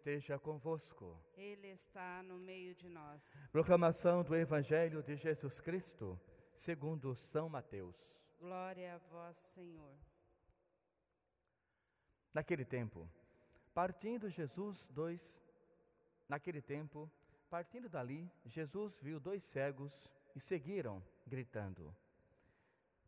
esteja 0.00 0.38
convosco. 0.38 1.14
Ele 1.36 1.68
está 1.68 2.22
no 2.22 2.38
meio 2.38 2.74
de 2.74 2.88
nós. 2.88 3.38
Proclamação 3.52 4.22
do 4.22 4.34
Evangelho 4.34 5.02
de 5.02 5.14
Jesus 5.14 5.60
Cristo, 5.60 6.18
segundo 6.54 7.14
São 7.14 7.50
Mateus. 7.50 7.94
Glória 8.38 8.94
a 8.94 8.98
vós, 8.98 9.36
Senhor. 9.36 9.94
Naquele 12.32 12.64
tempo, 12.64 13.06
partindo 13.74 14.30
Jesus 14.30 14.88
dois, 14.88 15.22
naquele 16.26 16.62
tempo, 16.62 17.10
partindo 17.50 17.86
dali, 17.86 18.26
Jesus 18.46 18.98
viu 19.02 19.20
dois 19.20 19.44
cegos 19.44 20.10
e 20.34 20.40
seguiram, 20.40 21.02
gritando: 21.26 21.94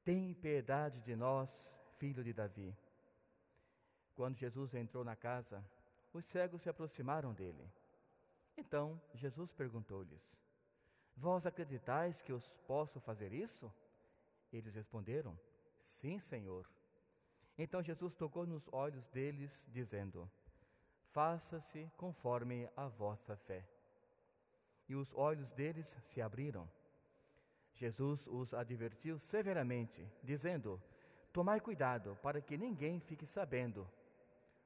Tem 0.04 0.34
piedade 0.34 1.00
de 1.00 1.16
nós, 1.16 1.74
filho 1.96 2.22
de 2.22 2.34
Davi. 2.34 2.76
Quando 4.14 4.36
Jesus 4.36 4.74
entrou 4.74 5.02
na 5.02 5.16
casa, 5.16 5.64
os 6.12 6.24
cegos 6.26 6.62
se 6.62 6.68
aproximaram 6.68 7.32
dele. 7.32 7.70
Então 8.56 9.00
Jesus 9.14 9.52
perguntou-lhes: 9.52 10.38
Vós 11.16 11.46
acreditais 11.46 12.22
que 12.22 12.32
eu 12.32 12.40
posso 12.66 13.00
fazer 13.00 13.32
isso? 13.32 13.72
Eles 14.52 14.74
responderam: 14.74 15.38
Sim, 15.82 16.18
Senhor. 16.18 16.68
Então 17.56 17.82
Jesus 17.82 18.14
tocou 18.14 18.46
nos 18.46 18.68
olhos 18.72 19.08
deles, 19.08 19.66
dizendo: 19.68 20.30
Faça-se 21.08 21.90
conforme 21.96 22.68
a 22.76 22.88
vossa 22.88 23.36
fé. 23.36 23.66
E 24.88 24.94
os 24.94 25.12
olhos 25.14 25.52
deles 25.52 25.94
se 26.02 26.20
abriram. 26.20 26.68
Jesus 27.74 28.26
os 28.26 28.52
advertiu 28.52 29.18
severamente, 29.18 30.06
dizendo: 30.22 30.80
Tomai 31.32 31.60
cuidado 31.60 32.16
para 32.22 32.40
que 32.40 32.58
ninguém 32.58 33.00
fique 33.00 33.26
sabendo. 33.26 33.88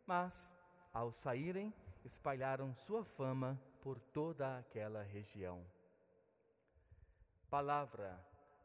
Mas, 0.06 0.53
ao 0.96 1.12
saírem, 1.12 1.74
espalharam 2.06 2.74
sua 2.74 3.05
fama 3.05 3.60
por 3.82 4.00
toda 4.00 4.56
aquela 4.56 5.02
região. 5.02 5.62
Palavra 7.50 8.19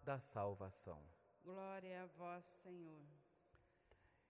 da 0.05 0.17
salvação. 0.17 0.97
Glória 1.43 2.03
a 2.03 2.05
vós, 2.05 2.45
Senhor. 2.63 3.01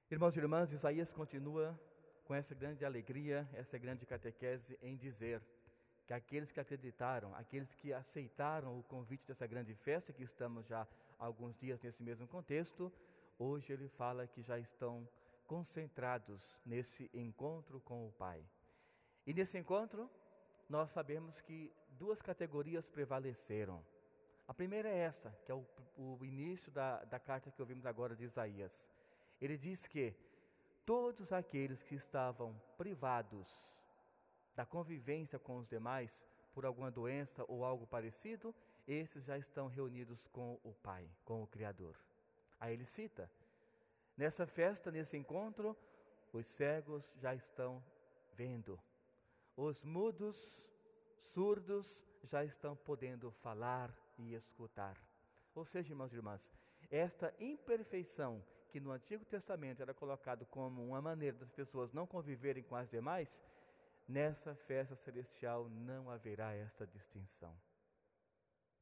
Irmãos 0.10 0.36
e 0.36 0.40
irmãs, 0.40 0.72
Isaías 0.72 1.12
continua 1.12 1.80
com 2.26 2.34
essa 2.34 2.56
grande 2.56 2.84
alegria, 2.84 3.48
essa 3.54 3.78
grande 3.78 4.04
catequese 4.04 4.80
em 4.82 4.98
dizer 4.98 5.40
que 6.08 6.14
aqueles 6.14 6.52
que 6.52 6.60
acreditaram, 6.60 7.36
aqueles 7.36 7.72
que 7.76 7.94
aceitaram 7.94 8.80
o 8.80 8.84
convite 8.84 9.28
dessa 9.28 9.46
grande 9.46 9.76
festa, 9.76 10.12
que 10.12 10.24
estamos 10.24 10.66
já 10.66 10.88
há 11.20 11.26
alguns 11.26 11.56
dias 11.56 11.80
nesse 11.84 12.02
mesmo 12.02 12.28
contexto, 12.28 12.92
hoje 13.38 13.72
ele 13.72 13.88
fala 13.88 14.26
que 14.26 14.42
já 14.42 14.58
estão 14.58 15.08
concentrados 15.52 16.58
nesse 16.66 17.12
encontro 17.14 17.82
com 17.82 18.08
o 18.08 18.12
Pai. 18.14 18.42
E 19.28 19.34
nesse 19.34 19.58
encontro, 19.58 20.10
nós 20.70 20.92
sabemos 20.92 21.42
que 21.42 21.70
duas 21.90 22.22
categorias 22.22 22.88
prevaleceram. 22.88 23.86
A 24.48 24.54
primeira 24.54 24.88
é 24.88 25.00
essa, 25.00 25.30
que 25.44 25.52
é 25.52 25.56
o, 25.56 25.68
o 25.98 26.24
início 26.24 26.72
da, 26.72 27.04
da 27.04 27.20
carta 27.20 27.52
que 27.52 27.62
ouvimos 27.62 27.86
agora 27.86 28.16
de 28.16 28.24
Isaías. 28.24 28.90
Ele 29.42 29.58
diz 29.58 29.88
que 29.88 30.16
todos 30.86 31.34
aqueles 31.34 31.84
que 31.84 31.96
estavam 31.96 32.56
privados 32.78 33.78
da 34.56 34.66
convivência 34.66 35.38
com 35.38 35.58
os 35.58 35.68
demais 35.68 36.26
por 36.54 36.66
alguma 36.66 36.90
doença 36.90 37.44
ou 37.50 37.66
algo 37.66 37.86
parecido, 37.86 38.56
esses 38.88 39.26
já 39.26 39.38
estão 39.38 39.68
reunidos 39.68 40.26
com 40.28 40.58
o 40.64 40.74
Pai, 40.76 41.06
com 41.26 41.44
o 41.44 41.48
Criador. 41.48 41.98
Aí 42.58 42.74
ele 42.74 42.86
cita 42.86 43.30
Nessa 44.18 44.46
festa, 44.46 44.92
nesse 44.92 45.18
encontro, 45.18 45.76
os 46.34 46.48
cegos 46.48 47.14
já 47.18 47.34
estão 47.34 47.84
vendo, 48.34 48.80
os 49.56 49.84
mudos, 49.84 50.70
surdos 51.22 52.06
já 52.24 52.44
estão 52.44 52.76
podendo 52.76 53.32
falar 53.32 53.96
e 54.18 54.34
escutar. 54.34 54.98
Ou 55.54 55.66
seja, 55.66 55.92
irmãos 55.92 56.14
e 56.14 56.16
irmãs, 56.16 56.52
esta 56.90 57.34
imperfeição 57.40 58.44
que 58.70 58.80
no 58.80 58.92
Antigo 58.92 59.26
Testamento 59.26 59.82
era 59.82 59.94
colocado 59.94 60.46
como 60.46 60.84
uma 60.86 61.02
maneira 61.02 61.38
das 61.38 61.52
pessoas 61.52 61.92
não 61.92 62.08
conviverem 62.08 62.64
com 62.64 62.76
as 62.76 62.90
demais, 62.90 63.44
nessa 64.08 64.56
festa 64.56 64.96
celestial 64.96 65.70
não 65.70 66.10
haverá 66.10 66.54
esta 66.54 66.88
distinção. 66.88 67.54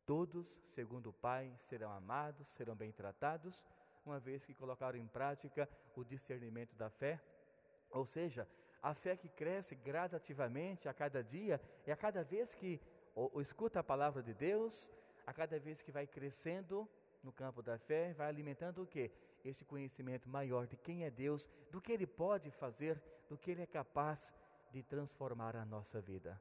Todos, 0.06 0.48
segundo 0.74 1.10
o 1.10 1.14
Pai, 1.14 1.54
serão 1.58 1.92
amados, 1.92 2.48
serão 2.50 2.76
bem 2.76 2.92
tratados 2.92 3.66
uma 4.10 4.20
vez 4.20 4.44
que 4.44 4.54
colocaram 4.54 4.98
em 4.98 5.08
prática 5.08 5.70
o 5.96 6.04
discernimento 6.04 6.76
da 6.76 6.90
fé. 6.90 7.22
Ou 7.92 8.06
seja, 8.06 8.48
a 8.82 8.94
fé 8.94 9.16
que 9.16 9.30
cresce 9.30 9.76
gradativamente 9.76 10.90
a 10.90 10.94
cada 10.94 11.24
dia 11.24 11.62
e 11.86 11.92
a 11.92 11.96
cada 11.96 12.24
vez 12.24 12.56
que 12.56 12.82
ou, 13.16 13.30
ou 13.34 13.42
escuta 13.42 13.80
a 13.80 13.84
palavra 13.84 14.24
de 14.24 14.34
Deus, 14.34 14.90
a 15.26 15.34
cada 15.34 15.60
vez 15.60 15.82
que 15.82 15.92
vai 15.92 16.08
crescendo 16.08 16.90
no 17.24 17.32
campo 17.32 17.62
da 17.62 17.78
fé, 17.78 18.14
vai 18.14 18.28
alimentando 18.28 18.84
o 18.84 18.88
que? 18.88 19.12
Este 19.44 19.66
conhecimento 19.66 20.28
maior 20.30 20.68
de 20.68 20.78
quem 20.78 21.04
é 21.04 21.12
Deus, 21.12 21.48
do 21.72 21.82
que 21.82 21.92
Ele 21.92 22.08
pode 22.08 22.50
fazer, 22.50 23.02
do 23.28 23.38
que 23.38 23.52
Ele 23.52 23.62
é 23.62 23.68
capaz 23.68 24.34
de 24.72 24.82
transformar 24.84 25.56
a 25.56 25.66
nossa 25.66 26.00
vida. 26.02 26.40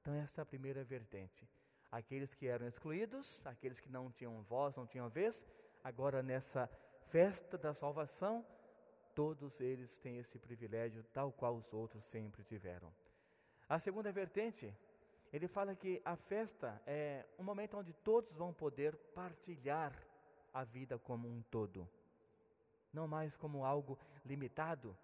Então, 0.00 0.14
essa 0.14 0.40
é 0.40 0.42
a 0.42 0.46
primeira 0.46 0.82
vertente. 0.84 1.48
Aqueles 1.90 2.34
que 2.34 2.46
eram 2.46 2.66
excluídos, 2.66 3.40
aqueles 3.44 3.80
que 3.80 3.88
não 3.88 4.10
tinham 4.10 4.42
voz, 4.42 4.74
não 4.76 4.86
tinham 4.86 5.08
vez, 5.08 5.46
agora 5.82 6.22
nessa 6.22 6.70
festa 7.08 7.56
da 7.56 7.72
salvação, 7.72 8.44
todos 9.14 9.60
eles 9.60 9.98
têm 9.98 10.18
esse 10.18 10.38
privilégio, 10.38 11.02
tal 11.04 11.32
qual 11.32 11.56
os 11.56 11.72
outros 11.72 12.04
sempre 12.04 12.44
tiveram. 12.44 12.92
A 13.68 13.78
segunda 13.78 14.12
vertente, 14.12 14.74
ele 15.32 15.48
fala 15.48 15.74
que 15.74 16.02
a 16.04 16.16
festa 16.16 16.80
é 16.86 17.24
um 17.38 17.42
momento 17.42 17.78
onde 17.78 17.92
todos 17.92 18.34
vão 18.34 18.52
poder 18.52 18.94
partilhar 19.14 19.92
a 20.52 20.64
vida 20.64 20.98
como 20.98 21.26
um 21.28 21.42
todo, 21.50 21.88
não 22.92 23.08
mais 23.08 23.36
como 23.36 23.64
algo 23.64 23.98
limitado, 24.24 24.96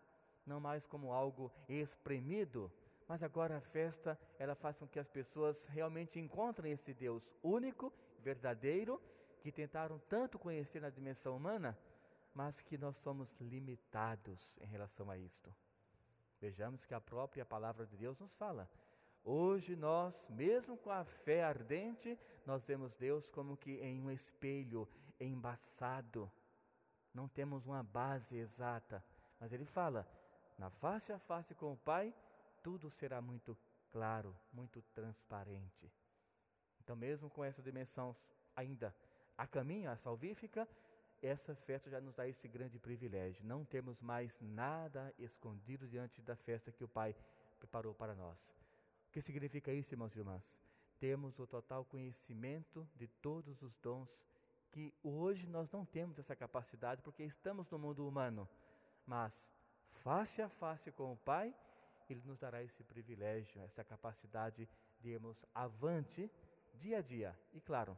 não 0.47 0.61
mais 0.61 0.87
como 0.87 1.11
algo 1.13 1.51
espremido, 1.69 2.71
mas 3.09 3.23
agora 3.23 3.57
a 3.57 3.61
festa 3.61 4.19
ela 4.39 4.55
faz 4.55 4.79
com 4.79 4.87
que 4.87 4.99
as 4.99 5.09
pessoas 5.09 5.67
realmente 5.67 6.21
encontrem 6.21 6.73
esse 6.73 6.93
Deus 6.93 7.31
único, 7.43 7.93
verdadeiro 8.21 9.01
que 9.41 9.53
tentaram 9.53 9.99
tanto 10.09 10.39
conhecer 10.39 10.81
na 10.81 10.89
dimensão 10.89 11.37
humana, 11.37 11.77
mas 12.35 12.61
que 12.61 12.77
nós 12.77 12.97
somos 12.97 13.33
limitados 13.41 14.57
em 14.61 14.67
relação 14.67 15.11
a 15.11 15.17
isto. 15.17 15.55
Vejamos 16.41 16.85
que 16.85 16.93
a 16.93 17.01
própria 17.01 17.45
palavra 17.45 17.87
de 17.87 17.97
Deus 17.97 18.19
nos 18.19 18.35
fala. 18.35 18.69
Hoje 19.23 19.75
nós, 19.77 20.27
mesmo 20.29 20.77
com 20.77 20.91
a 20.91 21.05
fé 21.05 21.43
ardente, 21.43 22.19
nós 22.45 22.65
vemos 22.65 22.93
Deus 22.95 23.27
como 23.29 23.57
que 23.57 23.79
em 23.81 24.01
um 24.01 24.11
espelho 24.11 24.87
embaçado. 25.19 26.31
Não 27.15 27.29
temos 27.29 27.65
uma 27.65 27.83
base 27.83 28.37
exata, 28.37 29.03
mas 29.41 29.53
ele 29.53 29.65
fala: 29.65 30.07
na 30.59 30.69
face 30.69 31.13
a 31.13 31.19
face 31.19 31.55
com 31.55 31.73
o 31.73 31.77
Pai, 31.77 32.13
tudo 32.63 32.91
será 32.91 33.23
muito 33.23 33.57
claro, 33.91 34.37
muito 34.53 34.83
transparente. 34.93 35.91
Então, 36.83 36.95
mesmo 36.95 37.31
com 37.31 37.43
essa 37.43 37.63
dimensão 37.63 38.15
ainda 38.55 38.95
a 39.39 39.47
caminho, 39.47 39.91
a 39.91 39.97
salvífica, 39.97 40.69
essa 41.27 41.55
festa 41.55 41.89
já 41.89 42.01
nos 42.01 42.15
dá 42.15 42.29
esse 42.29 42.47
grande 42.47 42.79
privilégio. 42.79 43.45
Não 43.45 43.65
temos 43.65 44.01
mais 44.01 44.39
nada 44.41 45.13
escondido 45.19 45.89
diante 45.89 46.21
da 46.21 46.37
festa 46.37 46.71
que 46.71 46.85
o 46.85 46.89
Pai 46.89 47.17
preparou 47.59 47.95
para 47.95 48.15
nós. 48.15 48.55
O 49.09 49.13
que 49.13 49.23
significa 49.23 49.73
isso, 49.73 49.95
irmãos 49.95 50.15
e 50.15 50.19
irmãs? 50.19 50.61
Temos 51.01 51.39
o 51.39 51.47
total 51.47 51.85
conhecimento 51.85 52.87
de 52.95 53.09
todos 53.09 53.63
os 53.63 53.75
dons 53.79 54.21
que 54.71 54.93
hoje 55.03 55.47
nós 55.47 55.71
não 55.71 55.87
temos 55.87 56.19
essa 56.19 56.37
capacidade 56.37 57.01
porque 57.01 57.23
estamos 57.23 57.71
no 57.71 57.79
mundo 57.79 58.07
humano. 58.07 58.47
Mas, 59.07 59.51
face 59.93 60.43
a 60.43 60.49
face 60.49 60.93
com 60.93 61.13
o 61.13 61.17
Pai, 61.17 61.55
Ele 62.09 62.23
nos 62.25 62.39
dará 62.39 62.63
esse 62.63 62.85
privilégio, 62.85 63.63
essa 63.63 63.83
capacidade 63.83 64.69
de 65.01 65.09
irmos 65.09 65.43
avante 65.55 66.31
dia 66.75 66.99
a 66.99 67.03
dia. 67.03 67.39
E 67.53 67.61
claro, 67.61 67.97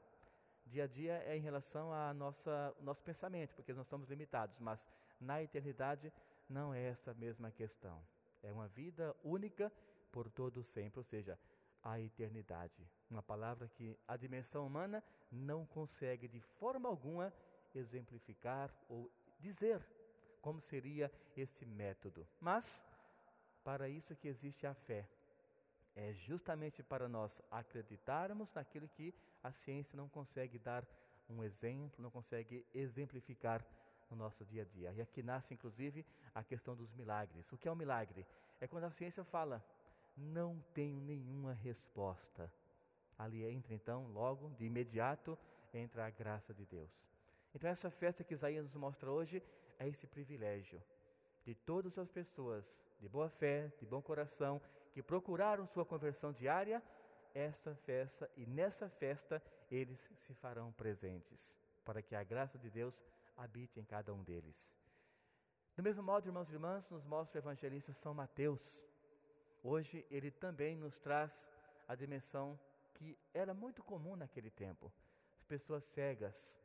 dia 0.66 0.84
a 0.84 0.86
dia 0.86 1.22
é 1.26 1.36
em 1.36 1.40
relação 1.40 1.92
ao 1.92 2.12
nosso 2.14 3.02
pensamento, 3.04 3.54
porque 3.54 3.72
nós 3.72 3.86
somos 3.86 4.08
limitados, 4.08 4.58
mas 4.58 4.86
na 5.20 5.42
eternidade 5.42 6.12
não 6.48 6.74
é 6.74 6.82
essa 6.82 7.14
mesma 7.14 7.50
questão. 7.50 8.02
É 8.42 8.52
uma 8.52 8.68
vida 8.68 9.14
única 9.24 9.72
por 10.12 10.30
todo 10.30 10.62
sempre, 10.62 11.00
ou 11.00 11.04
seja, 11.04 11.38
a 11.82 12.00
eternidade. 12.00 12.88
Uma 13.10 13.22
palavra 13.22 13.68
que 13.68 13.96
a 14.06 14.16
dimensão 14.16 14.66
humana 14.66 15.02
não 15.30 15.64
consegue 15.64 16.26
de 16.26 16.40
forma 16.40 16.88
alguma 16.88 17.32
exemplificar 17.74 18.74
ou 18.88 19.10
dizer 19.38 19.84
como 20.40 20.60
seria 20.60 21.12
esse 21.36 21.64
método. 21.66 22.26
Mas 22.40 22.82
para 23.62 23.88
isso 23.88 24.16
que 24.16 24.28
existe 24.28 24.66
a 24.66 24.74
fé 24.74 25.08
é 25.96 26.12
justamente 26.12 26.82
para 26.82 27.08
nós 27.08 27.43
acreditarmos 27.50 28.52
naquilo 28.52 28.87
que 28.87 29.14
a 29.43 29.50
ciência 29.50 29.96
não 29.96 30.08
consegue 30.08 30.58
dar 30.58 30.87
um 31.28 31.43
exemplo, 31.43 32.02
não 32.02 32.10
consegue 32.10 32.64
exemplificar 32.75 33.66
no 34.10 34.16
nosso 34.16 34.44
dia 34.44 34.62
a 34.62 34.64
dia. 34.66 34.93
E 34.93 35.00
aqui 35.00 35.22
nasce 35.22 35.54
inclusive 35.54 36.04
a 36.34 36.44
questão 36.44 36.76
dos 36.76 36.93
milagres. 36.93 37.50
O 37.50 37.56
que 37.56 37.66
é 37.66 37.72
um 37.72 37.76
milagre? 37.76 38.26
É 38.60 38.69
quando 38.69 38.84
a 38.84 38.90
ciência 38.90 39.25
fala, 39.25 39.64
não 40.16 40.62
tenho 40.75 41.00
nenhuma 41.00 41.54
resposta. 41.54 42.52
Ali 43.19 43.44
entra 43.44 43.75
então, 43.75 44.06
logo, 44.12 44.50
de 44.50 44.66
imediato, 44.66 45.38
entra 45.72 46.06
a 46.06 46.10
graça 46.10 46.52
de 46.52 46.66
Deus. 46.66 46.90
Então, 47.54 47.70
essa 47.70 47.90
festa 47.90 48.22
que 48.22 48.34
Isaías 48.34 48.64
nos 48.64 48.75
mostra 48.75 49.10
hoje 49.10 49.42
é 49.78 49.88
esse 49.88 50.06
privilégio 50.06 50.82
de 51.42 51.54
todas 51.54 51.96
as 51.96 52.10
pessoas 52.10 52.82
de 52.98 53.08
boa 53.08 53.28
fé, 53.28 53.72
de 53.78 53.87
bom 53.87 54.00
coração, 54.02 54.60
que 54.93 55.02
procuraram 55.02 55.66
sua 55.66 55.84
conversão 55.84 56.32
diária, 56.32 56.82
esta 57.34 57.75
festa 57.75 58.31
e 58.37 58.46
nessa 58.46 58.88
festa 58.88 59.43
eles 59.70 60.10
se 60.14 60.34
farão 60.34 60.72
presentes, 60.72 61.54
para 61.84 62.00
que 62.00 62.14
a 62.14 62.25
graça 62.25 62.58
de 62.58 62.70
Deus 62.70 63.04
habite 63.37 63.78
em 63.78 63.84
cada 63.84 64.14
um 64.14 64.22
deles. 64.22 64.75
Do 65.76 65.82
mesmo 65.82 66.02
modo, 66.02 66.26
irmãos 66.26 66.48
e 66.48 66.54
irmãs, 66.54 66.88
nos 66.88 67.04
mostra 67.04 67.38
o 67.38 67.43
evangelista 67.43 67.93
São 67.93 68.14
Mateus. 68.14 68.87
Hoje 69.62 70.06
ele 70.10 70.31
também 70.31 70.75
nos 70.75 70.99
traz 70.99 71.46
a 71.87 71.94
dimensão 71.94 72.58
que 72.94 73.19
era 73.34 73.52
muito 73.52 73.82
comum 73.82 74.16
naquele 74.16 74.50
tempo: 74.50 74.90
as 75.37 75.44
pessoas 75.44 75.84
cegas. 75.84 76.56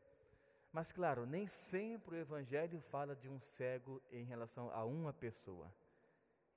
Mas, 0.72 0.92
claro, 0.92 1.26
nem 1.26 1.48
sempre 1.48 2.16
o 2.16 2.20
Evangelho 2.20 2.80
fala 2.80 3.14
de 3.14 3.28
um 3.28 3.40
cego 3.42 4.02
em 4.10 4.24
relação 4.24 4.72
a 4.72 4.86
uma 4.86 5.12
pessoa. 5.12 5.70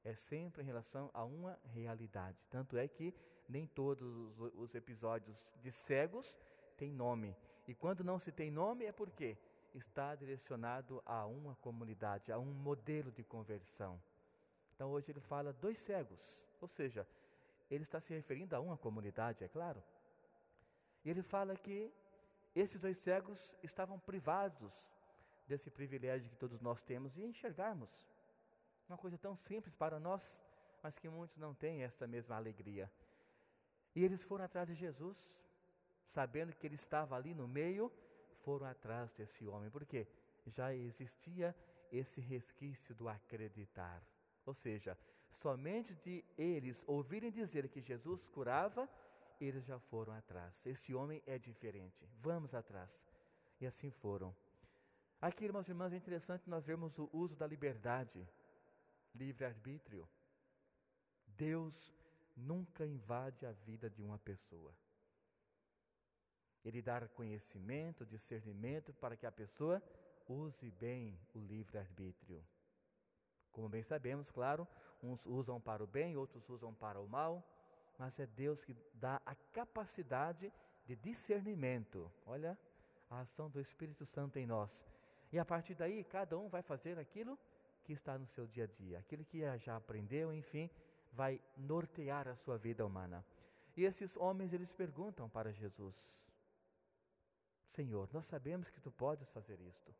É 0.04 0.14
sempre 0.14 0.62
em 0.62 0.66
relação 0.66 1.10
a 1.14 1.24
uma 1.24 1.58
realidade. 1.72 2.36
Tanto 2.50 2.76
é 2.76 2.86
que 2.86 3.14
nem 3.48 3.66
todos 3.66 4.38
os 4.38 4.74
episódios 4.74 5.48
de 5.62 5.70
cegos 5.72 6.36
têm 6.76 6.92
nome. 6.92 7.34
E 7.66 7.74
quando 7.74 8.04
não 8.04 8.18
se 8.18 8.30
tem 8.30 8.50
nome 8.50 8.84
é 8.84 8.92
porque 8.92 9.36
está 9.74 10.14
direcionado 10.14 11.02
a 11.04 11.26
uma 11.26 11.56
comunidade, 11.56 12.30
a 12.30 12.38
um 12.38 12.52
modelo 12.52 13.10
de 13.10 13.24
conversão. 13.24 14.00
Então 14.74 14.90
hoje 14.90 15.10
ele 15.10 15.20
fala 15.20 15.52
dois 15.52 15.80
cegos, 15.80 16.44
ou 16.60 16.68
seja, 16.68 17.06
ele 17.70 17.82
está 17.82 18.00
se 18.00 18.12
referindo 18.12 18.54
a 18.54 18.60
uma 18.60 18.76
comunidade, 18.76 19.42
é 19.42 19.48
claro. 19.48 19.82
E 21.04 21.10
ele 21.10 21.22
fala 21.22 21.56
que 21.56 21.92
esses 22.54 22.80
dois 22.80 22.98
cegos 22.98 23.54
estavam 23.62 23.98
privados 23.98 24.90
desse 25.46 25.70
privilégio 25.70 26.30
que 26.30 26.36
todos 26.36 26.60
nós 26.60 26.82
temos 26.82 27.12
de 27.12 27.24
enxergarmos. 27.24 28.06
Uma 28.88 28.98
coisa 28.98 29.16
tão 29.18 29.36
simples 29.36 29.74
para 29.74 29.98
nós, 29.98 30.40
mas 30.82 30.98
que 30.98 31.08
muitos 31.08 31.36
não 31.36 31.54
têm 31.54 31.82
esta 31.82 32.06
mesma 32.06 32.36
alegria. 32.36 32.90
E 33.94 34.04
eles 34.04 34.22
foram 34.22 34.44
atrás 34.44 34.66
de 34.68 34.74
Jesus, 34.74 35.42
sabendo 36.04 36.54
que 36.54 36.66
ele 36.66 36.74
estava 36.74 37.16
ali 37.16 37.34
no 37.34 37.48
meio, 37.48 37.90
foram 38.44 38.66
atrás 38.66 39.12
desse 39.12 39.46
homem, 39.46 39.70
porque 39.70 40.06
já 40.46 40.74
existia 40.74 41.54
esse 41.90 42.20
resquício 42.20 42.94
do 42.94 43.08
acreditar. 43.08 44.02
Ou 44.44 44.52
seja, 44.52 44.98
somente 45.30 45.94
de 45.94 46.24
eles 46.36 46.84
ouvirem 46.86 47.30
dizer 47.30 47.68
que 47.68 47.80
Jesus 47.80 48.26
curava, 48.26 48.88
eles 49.40 49.64
já 49.64 49.78
foram 49.78 50.12
atrás. 50.12 50.64
Esse 50.66 50.94
homem 50.94 51.22
é 51.26 51.38
diferente, 51.38 52.04
vamos 52.20 52.54
atrás. 52.54 53.00
E 53.60 53.66
assim 53.66 53.90
foram. 53.90 54.34
Aqui, 55.20 55.44
irmãos 55.44 55.68
e 55.68 55.70
irmãs, 55.70 55.92
é 55.92 55.96
interessante 55.96 56.50
nós 56.50 56.66
vermos 56.66 56.98
o 56.98 57.08
uso 57.12 57.34
da 57.36 57.46
liberdade, 57.46 58.28
livre-arbítrio. 59.14 60.08
Deus 61.26 61.92
nunca 62.36 62.84
invade 62.84 63.46
a 63.46 63.52
vida 63.52 63.88
de 63.88 64.02
uma 64.02 64.18
pessoa. 64.18 64.74
Ele 66.64 66.80
dá 66.80 67.06
conhecimento, 67.08 68.06
discernimento 68.06 68.92
para 68.94 69.16
que 69.16 69.26
a 69.26 69.32
pessoa 69.32 69.82
use 70.26 70.70
bem 70.70 71.18
o 71.34 71.40
livre-arbítrio. 71.40 72.42
Como 73.52 73.68
bem 73.68 73.82
sabemos, 73.82 74.30
claro, 74.30 74.66
uns 75.02 75.26
usam 75.26 75.60
para 75.60 75.84
o 75.84 75.86
bem, 75.86 76.16
outros 76.16 76.48
usam 76.48 76.74
para 76.74 77.00
o 77.00 77.06
mal, 77.06 77.46
mas 77.98 78.18
é 78.18 78.26
Deus 78.26 78.64
que 78.64 78.74
dá 78.94 79.20
a 79.24 79.34
capacidade 79.52 80.52
de 80.86 80.96
discernimento. 80.96 82.10
Olha 82.26 82.58
a 83.10 83.20
ação 83.20 83.48
do 83.50 83.60
Espírito 83.60 84.04
Santo 84.06 84.38
em 84.38 84.46
nós. 84.46 84.84
E 85.30 85.38
a 85.38 85.44
partir 85.44 85.74
daí, 85.74 86.02
cada 86.02 86.38
um 86.38 86.48
vai 86.48 86.62
fazer 86.62 86.98
aquilo 86.98 87.38
está 87.92 88.18
no 88.18 88.26
seu 88.26 88.46
dia 88.46 88.64
a 88.64 88.66
dia, 88.66 88.98
aquilo 88.98 89.24
que 89.24 89.40
já 89.58 89.76
aprendeu, 89.76 90.32
enfim, 90.32 90.70
vai 91.12 91.40
nortear 91.56 92.28
a 92.28 92.34
sua 92.34 92.56
vida 92.58 92.84
humana. 92.84 93.24
E 93.76 93.84
esses 93.84 94.16
homens, 94.16 94.52
eles 94.52 94.72
perguntam 94.72 95.28
para 95.28 95.52
Jesus: 95.52 96.26
Senhor, 97.66 98.08
nós 98.12 98.26
sabemos 98.26 98.70
que 98.70 98.80
tu 98.80 98.90
podes 98.90 99.28
fazer 99.30 99.60
isto. 99.60 99.94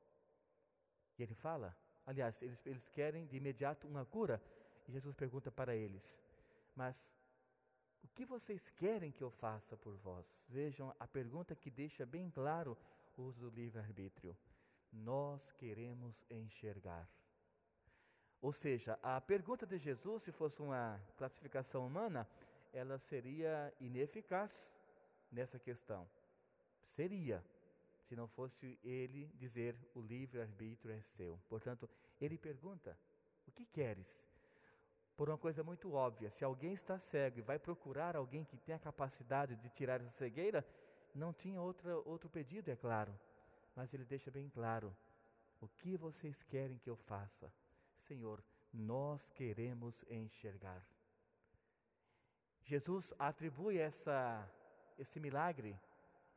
E 1.19 1.23
ele 1.23 1.35
fala, 1.35 1.77
aliás, 2.07 2.41
eles, 2.43 2.65
eles 2.67 2.89
querem 2.89 3.27
de 3.27 3.37
imediato 3.37 3.87
uma 3.87 4.05
cura. 4.05 4.43
E 4.87 4.93
Jesus 4.93 5.15
pergunta 5.15 5.51
para 5.51 5.75
eles: 5.75 6.19
Mas 6.75 7.09
o 8.03 8.09
que 8.09 8.25
vocês 8.25 8.71
querem 8.71 9.11
que 9.11 9.23
eu 9.23 9.31
faça 9.31 9.77
por 9.77 9.97
vós? 9.97 10.45
Vejam 10.49 10.95
a 10.99 11.07
pergunta 11.07 11.57
que 11.57 11.71
deixa 11.71 12.05
bem 12.05 12.31
claro 12.31 12.77
o 13.17 13.23
uso 13.23 13.41
do 13.41 13.49
livre-arbítrio. 13.51 14.37
Nós 14.93 15.51
queremos 15.53 16.25
enxergar. 16.31 17.09
Ou 18.45 18.53
seja, 18.53 18.99
a 19.03 19.19
pergunta 19.23 19.65
de 19.67 19.79
Jesus, 19.79 20.25
se 20.25 20.31
fosse 20.31 20.61
uma 20.61 21.01
classificação 21.17 21.87
humana, 21.87 22.29
ela 22.75 22.99
seria 22.99 23.73
ineficaz 23.81 24.79
nessa 25.33 25.59
questão. 25.59 26.07
Seria 26.83 27.43
se 28.03 28.15
não 28.15 28.29
fosse 28.29 28.79
ele 28.85 29.33
dizer 29.37 29.75
o 29.95 30.03
livre-arbítrio 30.03 30.93
é 30.93 31.01
seu. 31.01 31.41
Portanto, 31.49 31.89
ele 32.21 32.37
pergunta: 32.37 32.95
O 33.47 33.51
que 33.51 33.65
queres? 33.65 34.29
Por 35.17 35.31
uma 35.31 35.39
coisa 35.39 35.65
muito 35.65 35.95
óbvia: 35.95 36.29
se 36.29 36.45
alguém 36.45 36.75
está 36.75 36.99
cego 36.99 37.39
e 37.39 37.49
vai 37.51 37.59
procurar 37.59 38.15
alguém 38.15 38.45
que 38.45 38.59
tem 38.59 38.75
a 38.75 38.79
capacidade 38.79 39.57
de 39.57 39.71
tirar 39.71 40.03
essa 40.03 40.19
cegueira, 40.19 40.63
não 41.15 41.33
tinha 41.33 41.63
outra, 41.63 41.97
outro 42.01 42.29
pedido, 42.29 42.71
é 42.71 42.77
claro. 42.77 43.19
Mas 43.75 43.95
ele 43.95 44.05
deixa 44.05 44.31
bem 44.31 44.51
claro: 44.51 44.95
O 45.63 45.67
que 45.67 45.97
vocês 45.97 46.43
querem 46.43 46.77
que 46.77 46.91
eu 46.91 46.97
faça? 46.97 47.51
Senhor, 48.05 48.43
nós 48.73 49.31
queremos 49.31 50.05
enxergar. 50.11 50.85
Jesus 52.63 53.15
atribui 53.19 53.79
essa, 53.79 54.47
esse 54.99 55.19
milagre, 55.19 55.79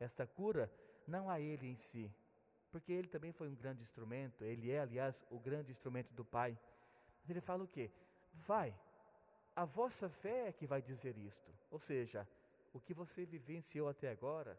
essa 0.00 0.26
cura, 0.26 0.70
não 1.06 1.28
a 1.28 1.40
ele 1.40 1.66
em 1.66 1.76
si, 1.76 2.10
porque 2.70 2.92
ele 2.92 3.08
também 3.08 3.32
foi 3.32 3.48
um 3.48 3.54
grande 3.54 3.82
instrumento, 3.82 4.44
ele 4.44 4.70
é, 4.70 4.80
aliás, 4.80 5.22
o 5.30 5.38
grande 5.38 5.70
instrumento 5.70 6.12
do 6.14 6.24
Pai. 6.24 6.58
Mas 7.20 7.30
ele 7.30 7.40
fala 7.40 7.64
o 7.64 7.68
quê? 7.68 7.90
Vai, 8.32 8.74
a 9.54 9.64
vossa 9.64 10.08
fé 10.08 10.48
é 10.48 10.52
que 10.52 10.66
vai 10.66 10.80
dizer 10.80 11.16
isto. 11.18 11.50
Ou 11.70 11.78
seja, 11.78 12.26
o 12.72 12.80
que 12.80 12.94
você 12.94 13.26
vivenciou 13.26 13.88
até 13.88 14.10
agora, 14.10 14.58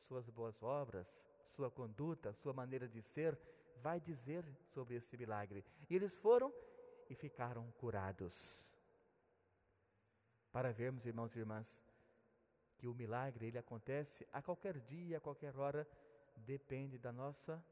suas 0.00 0.28
boas 0.28 0.62
obras, 0.62 1.26
sua 1.46 1.70
conduta, 1.70 2.32
sua 2.34 2.52
maneira 2.52 2.88
de 2.88 3.00
ser, 3.00 3.38
vai 3.82 4.00
dizer 4.00 4.44
sobre 4.74 4.94
esse 4.94 5.16
milagre. 5.16 5.64
E 5.90 5.94
eles 5.94 6.16
foram 6.16 6.52
e 7.10 7.14
ficaram 7.14 7.70
curados. 7.72 8.72
Para 10.52 10.72
vermos, 10.72 11.04
irmãos 11.04 11.34
e 11.34 11.38
irmãs, 11.38 11.84
que 12.78 12.86
o 12.86 12.94
milagre 12.94 13.46
ele 13.46 13.58
acontece 13.58 14.26
a 14.32 14.40
qualquer 14.40 14.78
dia, 14.78 15.18
a 15.18 15.20
qualquer 15.20 15.56
hora, 15.56 15.88
depende 16.36 16.98
da 16.98 17.12
nossa 17.12 17.62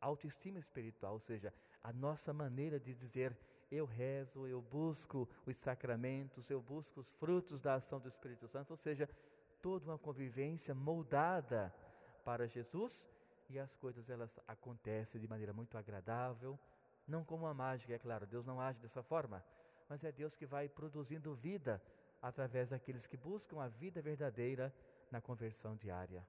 autoestima 0.00 0.58
espiritual, 0.58 1.14
ou 1.14 1.20
seja, 1.20 1.54
a 1.82 1.92
nossa 1.92 2.32
maneira 2.32 2.80
de 2.80 2.94
dizer 2.94 3.36
eu 3.70 3.86
rezo, 3.86 4.46
eu 4.46 4.60
busco 4.60 5.28
os 5.46 5.56
sacramentos, 5.56 6.50
eu 6.50 6.60
busco 6.60 7.00
os 7.00 7.10
frutos 7.12 7.60
da 7.60 7.74
ação 7.74 7.98
do 7.98 8.08
Espírito 8.08 8.46
Santo, 8.48 8.72
ou 8.72 8.76
seja, 8.76 9.08
toda 9.62 9.86
uma 9.86 9.98
convivência 9.98 10.74
moldada 10.74 11.74
para 12.24 12.46
Jesus 12.46 13.06
e 13.52 13.58
as 13.58 13.74
coisas 13.74 14.08
elas 14.08 14.40
acontecem 14.46 15.20
de 15.20 15.28
maneira 15.28 15.52
muito 15.52 15.76
agradável, 15.76 16.58
não 17.06 17.24
como 17.24 17.44
uma 17.44 17.54
mágica, 17.54 17.92
é 17.92 17.98
claro, 17.98 18.26
Deus 18.26 18.46
não 18.46 18.60
age 18.60 18.78
dessa 18.80 19.02
forma, 19.02 19.44
mas 19.88 20.04
é 20.04 20.10
Deus 20.10 20.34
que 20.36 20.46
vai 20.46 20.68
produzindo 20.68 21.34
vida 21.34 21.82
através 22.20 22.70
daqueles 22.70 23.06
que 23.06 23.16
buscam 23.16 23.60
a 23.60 23.68
vida 23.68 24.00
verdadeira 24.00 24.72
na 25.10 25.20
conversão 25.20 25.76
diária. 25.76 26.26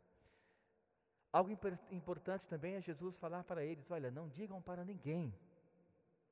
Algo 1.31 1.51
importante 1.89 2.47
também 2.47 2.75
é 2.75 2.81
Jesus 2.81 3.17
falar 3.17 3.43
para 3.43 3.63
eles: 3.63 3.89
olha, 3.89 4.11
não 4.11 4.27
digam 4.29 4.61
para 4.61 4.83
ninguém 4.83 5.33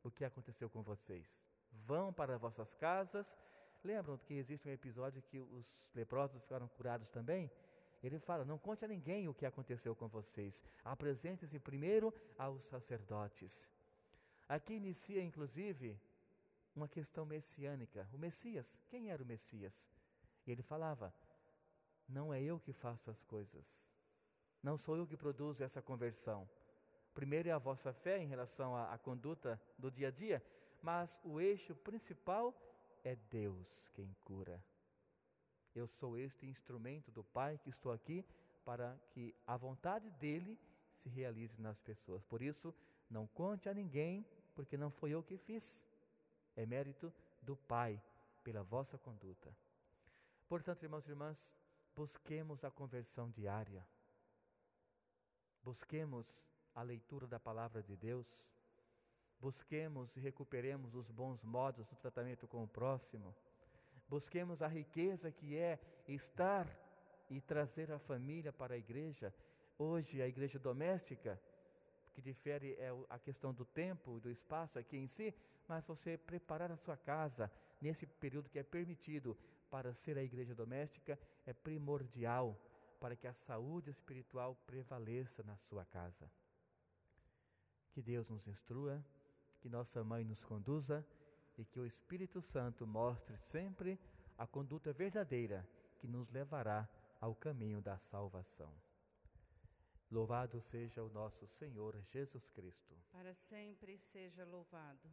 o 0.03 0.11
que 0.11 0.25
aconteceu 0.25 0.69
com 0.69 0.83
vocês. 0.83 1.43
Vão 1.71 2.11
para 2.13 2.37
vossas 2.37 2.75
casas. 2.75 3.35
Lembram 3.83 4.17
que 4.17 4.35
existe 4.35 4.67
um 4.67 4.71
episódio 4.71 5.21
que 5.23 5.39
os 5.39 5.89
leprosos 5.95 6.41
ficaram 6.43 6.67
curados 6.67 7.09
também? 7.09 7.49
Ele 8.03 8.19
fala: 8.19 8.43
não 8.43 8.57
conte 8.57 8.83
a 8.83 8.87
ninguém 8.87 9.27
o 9.27 9.33
que 9.33 9.45
aconteceu 9.45 9.95
com 9.95 10.07
vocês. 10.07 10.63
Apresentem-se 10.83 11.59
primeiro 11.59 12.13
aos 12.37 12.63
sacerdotes. 12.63 13.69
Aqui 14.49 14.73
inicia, 14.73 15.23
inclusive, 15.23 15.99
uma 16.75 16.87
questão 16.87 17.25
messiânica. 17.25 18.07
O 18.13 18.17
Messias, 18.17 18.81
quem 18.89 19.11
era 19.11 19.21
o 19.21 19.25
Messias? 19.25 19.89
E 20.45 20.51
ele 20.51 20.63
falava: 20.63 21.13
Não 22.07 22.33
é 22.33 22.41
eu 22.41 22.59
que 22.59 22.73
faço 22.73 23.11
as 23.11 23.23
coisas, 23.23 23.81
não 24.63 24.77
sou 24.77 24.95
eu 24.97 25.07
que 25.07 25.17
produzo 25.17 25.63
essa 25.63 25.81
conversão. 25.81 26.49
Primeiro 27.13 27.49
é 27.49 27.51
a 27.51 27.57
vossa 27.57 27.91
fé 27.91 28.19
em 28.19 28.27
relação 28.27 28.75
à, 28.75 28.93
à 28.93 28.97
conduta 28.97 29.61
do 29.77 29.91
dia 29.91 30.07
a 30.07 30.11
dia, 30.11 30.43
mas 30.81 31.19
o 31.23 31.41
eixo 31.41 31.75
principal 31.75 32.55
é 33.03 33.15
Deus 33.29 33.89
quem 33.93 34.15
cura. 34.23 34.63
Eu 35.73 35.87
sou 35.87 36.17
este 36.17 36.45
instrumento 36.45 37.11
do 37.11 37.23
Pai 37.23 37.57
que 37.57 37.69
estou 37.69 37.91
aqui 37.91 38.25
para 38.65 38.97
que 39.11 39.33
a 39.47 39.55
vontade 39.55 40.09
dele 40.11 40.59
se 40.95 41.09
realize 41.09 41.59
nas 41.61 41.79
pessoas. 41.79 42.23
Por 42.25 42.41
isso, 42.41 42.73
não 43.09 43.25
conte 43.27 43.69
a 43.69 43.73
ninguém, 43.73 44.25
porque 44.53 44.77
não 44.77 44.91
foi 44.91 45.11
eu 45.11 45.23
que 45.23 45.37
fiz. 45.37 45.83
É 46.55 46.65
mérito 46.65 47.11
do 47.41 47.55
Pai 47.55 48.01
pela 48.43 48.63
vossa 48.63 48.97
conduta. 48.97 49.55
Portanto, 50.47 50.83
irmãos 50.83 51.07
e 51.07 51.11
irmãs, 51.11 51.53
busquemos 51.95 52.63
a 52.63 52.69
conversão 52.69 53.29
diária. 53.29 53.87
Busquemos 55.63 56.45
a 56.75 56.81
leitura 56.81 57.27
da 57.27 57.39
palavra 57.39 57.81
de 57.81 57.95
Deus. 57.95 58.51
Busquemos 59.39 60.15
e 60.17 60.19
recuperemos 60.19 60.93
os 60.93 61.09
bons 61.09 61.43
modos 61.43 61.87
do 61.87 61.95
tratamento 61.95 62.47
com 62.47 62.63
o 62.63 62.67
próximo. 62.67 63.33
Busquemos 64.11 64.61
a 64.61 64.67
riqueza 64.67 65.31
que 65.31 65.55
é 65.55 65.79
estar 66.05 66.67
e 67.29 67.39
trazer 67.39 67.89
a 67.93 67.97
família 67.97 68.51
para 68.51 68.73
a 68.73 68.77
igreja. 68.77 69.33
Hoje, 69.77 70.21
a 70.21 70.27
igreja 70.27 70.59
doméstica, 70.59 71.41
que 72.11 72.21
difere 72.21 72.73
é 72.73 72.89
a 73.09 73.17
questão 73.17 73.53
do 73.53 73.63
tempo 73.63 74.17
e 74.17 74.19
do 74.19 74.29
espaço 74.29 74.77
aqui 74.77 74.97
em 74.97 75.07
si, 75.07 75.33
mas 75.65 75.85
você 75.85 76.17
preparar 76.17 76.73
a 76.73 76.75
sua 76.75 76.97
casa 76.97 77.49
nesse 77.79 78.05
período 78.05 78.49
que 78.49 78.59
é 78.59 78.63
permitido 78.63 79.37
para 79.69 79.93
ser 79.93 80.17
a 80.17 80.23
igreja 80.23 80.53
doméstica 80.53 81.17
é 81.45 81.53
primordial 81.53 82.59
para 82.99 83.15
que 83.15 83.27
a 83.27 83.33
saúde 83.33 83.91
espiritual 83.91 84.57
prevaleça 84.67 85.41
na 85.41 85.55
sua 85.55 85.85
casa. 85.85 86.29
Que 87.93 88.01
Deus 88.01 88.27
nos 88.27 88.45
instrua, 88.45 89.01
que 89.61 89.69
nossa 89.69 90.03
mãe 90.03 90.25
nos 90.25 90.43
conduza 90.43 91.07
e 91.57 91.65
que 91.65 91.79
o 91.79 91.85
Espírito 91.85 92.41
Santo 92.41 92.85
mostre 92.87 93.37
sempre 93.37 93.99
a 94.37 94.47
conduta 94.47 94.91
verdadeira 94.91 95.67
que 95.99 96.07
nos 96.07 96.29
levará 96.29 96.87
ao 97.19 97.35
caminho 97.35 97.81
da 97.81 97.97
salvação. 97.97 98.73
Louvado 100.09 100.59
seja 100.59 101.03
o 101.03 101.09
nosso 101.09 101.47
Senhor 101.47 101.95
Jesus 102.11 102.49
Cristo. 102.49 102.95
Para 103.11 103.33
sempre 103.33 103.97
seja 103.97 104.43
louvado. 104.43 105.09